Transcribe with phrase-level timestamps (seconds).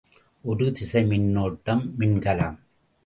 [0.43, 2.57] ஒரு திசை மின்னோட்டம் மின்கலம்.